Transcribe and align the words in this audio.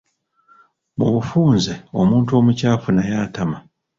Mu 0.97 1.07
bufunze 1.13 1.73
omuntu 2.01 2.31
omucaafu 2.39 2.89
naye 2.95 3.15
atama. 3.25 3.57